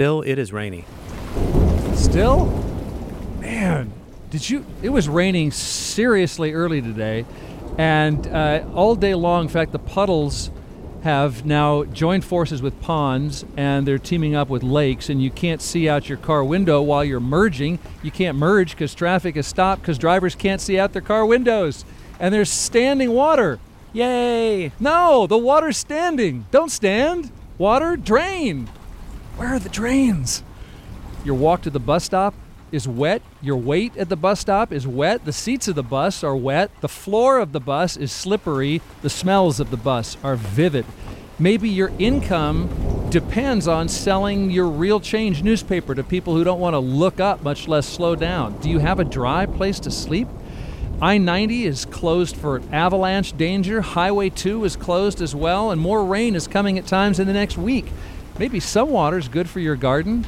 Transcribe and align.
Bill, 0.00 0.22
it 0.22 0.38
is 0.38 0.50
rainy. 0.50 0.86
Still? 1.92 2.46
Man, 3.38 3.92
did 4.30 4.48
you? 4.48 4.64
It 4.80 4.88
was 4.88 5.10
raining 5.10 5.50
seriously 5.50 6.54
early 6.54 6.80
today, 6.80 7.26
and 7.76 8.26
uh, 8.28 8.64
all 8.74 8.94
day 8.94 9.14
long. 9.14 9.42
In 9.42 9.48
fact, 9.50 9.72
the 9.72 9.78
puddles 9.78 10.50
have 11.02 11.44
now 11.44 11.84
joined 11.84 12.24
forces 12.24 12.62
with 12.62 12.80
ponds 12.80 13.44
and 13.58 13.86
they're 13.86 13.98
teaming 13.98 14.34
up 14.34 14.48
with 14.48 14.62
lakes 14.62 15.10
and 15.10 15.22
you 15.22 15.30
can't 15.30 15.60
see 15.60 15.86
out 15.86 16.08
your 16.08 16.16
car 16.16 16.44
window 16.44 16.80
while 16.80 17.02
you're 17.02 17.20
merging 17.20 17.78
you 18.02 18.10
can't 18.10 18.36
merge 18.36 18.72
because 18.72 18.94
traffic 18.94 19.34
is 19.34 19.46
stopped 19.46 19.80
because 19.80 19.96
drivers 19.96 20.34
can't 20.34 20.60
see 20.60 20.78
out 20.78 20.92
their 20.92 21.00
car 21.00 21.24
windows 21.24 21.86
and 22.18 22.34
there's 22.34 22.50
standing 22.50 23.12
water 23.12 23.58
Yay! 23.94 24.72
no 24.78 25.26
the 25.26 25.38
water's 25.38 25.78
standing 25.78 26.44
don't 26.50 26.70
stand 26.70 27.30
water 27.56 27.96
drain 27.96 28.68
where 29.36 29.48
are 29.48 29.58
the 29.58 29.68
drains 29.68 30.42
your 31.22 31.34
walk 31.34 31.60
to 31.62 31.70
the 31.70 31.80
bus 31.80 32.04
stop 32.04 32.34
is 32.72 32.88
wet. 32.88 33.20
Your 33.42 33.56
wait 33.56 33.94
at 33.96 34.08
the 34.08 34.16
bus 34.16 34.40
stop 34.40 34.72
is 34.72 34.86
wet. 34.86 35.26
The 35.26 35.32
seats 35.32 35.68
of 35.68 35.74
the 35.74 35.82
bus 35.82 36.24
are 36.24 36.36
wet. 36.36 36.70
The 36.80 36.88
floor 36.88 37.38
of 37.38 37.52
the 37.52 37.60
bus 37.60 37.96
is 37.96 38.10
slippery. 38.10 38.80
The 39.02 39.10
smells 39.10 39.60
of 39.60 39.70
the 39.70 39.76
bus 39.76 40.16
are 40.22 40.36
vivid. 40.36 40.86
Maybe 41.38 41.68
your 41.68 41.92
income 41.98 43.08
depends 43.10 43.68
on 43.68 43.88
selling 43.88 44.50
your 44.50 44.68
real 44.68 45.00
change 45.00 45.42
newspaper 45.42 45.94
to 45.94 46.02
people 46.02 46.34
who 46.34 46.44
don't 46.44 46.60
want 46.60 46.74
to 46.74 46.78
look 46.78 47.20
up, 47.20 47.42
much 47.42 47.68
less 47.68 47.86
slow 47.86 48.14
down. 48.14 48.58
Do 48.60 48.70
you 48.70 48.78
have 48.78 49.00
a 49.00 49.04
dry 49.04 49.44
place 49.44 49.80
to 49.80 49.90
sleep? 49.90 50.28
I 51.02 51.18
90 51.18 51.64
is 51.66 51.86
closed 51.86 52.36
for 52.36 52.62
avalanche 52.72 53.36
danger. 53.36 53.80
Highway 53.80 54.30
2 54.30 54.64
is 54.64 54.76
closed 54.76 55.20
as 55.20 55.34
well, 55.34 55.70
and 55.70 55.80
more 55.80 56.04
rain 56.04 56.34
is 56.34 56.46
coming 56.46 56.78
at 56.78 56.86
times 56.86 57.18
in 57.18 57.26
the 57.26 57.32
next 57.32 57.58
week. 57.58 57.86
Maybe 58.40 58.58
some 58.58 58.88
water's 58.88 59.28
good 59.28 59.50
for 59.50 59.60
your 59.60 59.76
garden, 59.76 60.26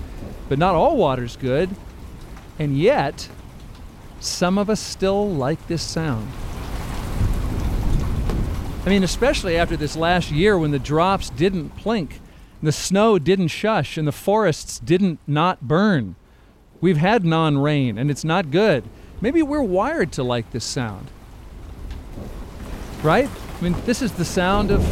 but 0.51 0.59
not 0.59 0.75
all 0.75 0.99
water's 0.99 1.35
good. 1.35 1.71
And 2.59 2.77
yet, 2.77 3.27
some 4.21 4.59
of 4.59 4.69
us 4.69 4.81
still 4.81 5.31
like 5.31 5.67
this 5.67 5.81
sound. 5.81 6.31
I 8.85 8.91
mean, 8.91 9.03
especially 9.03 9.57
after 9.57 9.79
this 9.79 9.97
last 9.97 10.31
year 10.31 10.59
when 10.59 10.73
the 10.73 10.79
drops 10.79 11.31
didn't 11.31 11.75
plink, 11.79 12.17
the 12.63 12.71
snow 12.71 13.19
didn't 13.19 13.49
shush, 13.49 13.97
and 13.97 14.07
the 14.07 14.13
forests 14.13 14.79
didn't 14.79 15.19
not 15.27 15.63
burn. 15.67 16.15
We've 16.83 16.99
had 16.99 17.25
non 17.25 17.57
rain, 17.57 17.97
and 17.97 18.11
it's 18.11 18.25
not 18.25 18.51
good. 18.51 18.85
Maybe 19.23 19.43
we're 19.43 19.63
wired 19.63 20.13
to 20.13 20.23
like 20.23 20.51
this 20.51 20.67
sound. 20.67 21.11
Right? 23.03 23.31
I 23.63 23.67
mean, 23.67 23.77
this 23.85 24.03
is 24.03 24.11
the 24.11 24.25
sound 24.25 24.73
of 24.73 24.85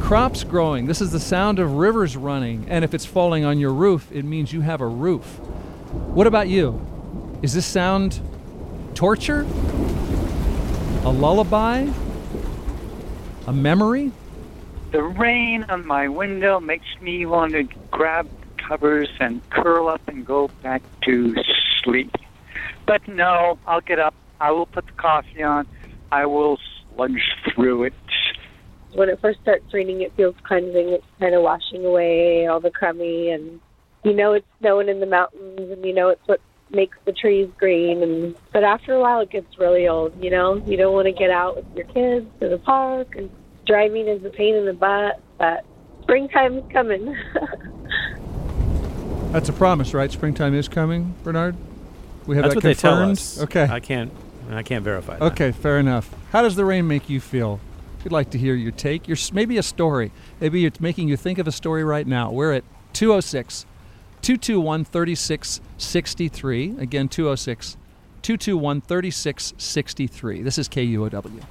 crops 0.00 0.44
growing. 0.44 0.86
This 0.86 1.00
is 1.00 1.10
the 1.10 1.18
sound 1.18 1.58
of 1.58 1.72
rivers 1.72 2.16
running. 2.16 2.64
And 2.68 2.84
if 2.84 2.94
it's 2.94 3.04
falling 3.04 3.44
on 3.44 3.58
your 3.58 3.72
roof, 3.72 4.08
it 4.12 4.24
means 4.24 4.52
you 4.52 4.60
have 4.60 4.80
a 4.80 4.86
roof. 4.86 5.40
What 6.14 6.28
about 6.28 6.46
you? 6.46 6.80
Is 7.42 7.52
this 7.52 7.66
sound 7.66 8.20
torture? 8.94 9.40
A 11.02 11.10
lullaby? 11.10 11.88
A 13.48 13.52
memory? 13.52 14.12
The 14.92 15.02
rain 15.02 15.64
on 15.64 15.84
my 15.84 16.06
window 16.06 16.60
makes 16.60 16.86
me 17.00 17.26
want 17.26 17.54
to 17.54 17.64
grab 17.90 18.28
covers 18.56 19.08
and 19.18 19.42
curl 19.50 19.88
up 19.88 20.06
and 20.06 20.24
go 20.24 20.46
back 20.62 20.82
to 21.06 21.34
sleep. 21.82 22.14
But 22.86 23.08
no, 23.08 23.58
I'll 23.66 23.80
get 23.80 23.98
up. 23.98 24.14
I 24.40 24.52
will 24.52 24.66
put 24.66 24.86
the 24.86 24.92
coffee 24.92 25.42
on. 25.42 25.66
I 26.12 26.26
will 26.26 26.60
sludge 26.94 27.32
through 27.52 27.84
it. 27.84 27.94
When 28.94 29.08
it 29.08 29.20
first 29.20 29.40
starts 29.40 29.72
raining, 29.72 30.02
it 30.02 30.12
feels 30.16 30.34
cleansing. 30.44 30.88
It's 30.90 31.04
kind 31.18 31.34
of 31.34 31.42
washing 31.42 31.84
away 31.84 32.46
all 32.46 32.60
the 32.60 32.70
crummy, 32.70 33.30
and 33.30 33.60
you 34.04 34.12
know 34.12 34.32
it's 34.32 34.46
snowing 34.60 34.88
in 34.88 35.00
the 35.00 35.06
mountains, 35.06 35.58
and 35.58 35.84
you 35.84 35.94
know 35.94 36.08
it's 36.08 36.26
what 36.26 36.40
makes 36.70 36.96
the 37.04 37.12
trees 37.12 37.48
green. 37.58 38.02
And 38.02 38.34
but 38.52 38.64
after 38.64 38.94
a 38.94 39.00
while, 39.00 39.20
it 39.20 39.30
gets 39.30 39.58
really 39.58 39.88
old. 39.88 40.12
You 40.22 40.30
know, 40.30 40.62
you 40.66 40.76
don't 40.76 40.92
want 40.92 41.06
to 41.06 41.12
get 41.12 41.30
out 41.30 41.56
with 41.56 41.66
your 41.74 41.86
kids 41.86 42.26
to 42.40 42.48
the 42.48 42.58
park, 42.58 43.16
and 43.16 43.30
driving 43.66 44.08
is 44.08 44.24
a 44.24 44.30
pain 44.30 44.54
in 44.54 44.66
the 44.66 44.74
butt. 44.74 45.20
But 45.38 45.64
springtime's 46.02 46.70
coming. 46.72 47.16
That's 49.32 49.48
a 49.48 49.52
promise, 49.54 49.94
right? 49.94 50.12
Springtime 50.12 50.54
is 50.54 50.68
coming, 50.68 51.14
Bernard. 51.24 51.56
We 52.26 52.36
have 52.36 52.42
That's 52.44 52.54
that 52.54 52.56
what 52.56 52.62
they 52.64 52.74
tell 52.74 52.96
confirmed. 52.96 53.12
us. 53.12 53.40
Okay. 53.42 53.64
I 53.64 53.80
can't. 53.80 54.12
I 54.50 54.62
can't 54.62 54.84
verify 54.84 55.18
that. 55.18 55.32
Okay, 55.32 55.52
fair 55.52 55.78
enough. 55.78 56.14
How 56.30 56.42
does 56.42 56.56
the 56.56 56.64
rain 56.64 56.86
make 56.86 57.08
you 57.08 57.20
feel? 57.20 57.60
We'd 58.04 58.12
like 58.12 58.30
to 58.30 58.38
hear 58.38 58.54
your 58.54 58.72
take. 58.72 59.06
Your 59.06 59.16
maybe 59.32 59.58
a 59.58 59.62
story. 59.62 60.10
Maybe 60.40 60.66
it's 60.66 60.80
making 60.80 61.08
you 61.08 61.16
think 61.16 61.38
of 61.38 61.46
a 61.46 61.52
story 61.52 61.84
right 61.84 62.06
now. 62.06 62.32
We're 62.32 62.52
at 62.52 62.64
206 62.94 63.66
221 64.22 64.84
3663. 64.84 66.76
Again, 66.78 67.08
206 67.08 67.76
221 68.22 68.80
3663. 68.80 70.42
This 70.42 70.58
is 70.58 70.68
KUOW. 70.68 71.42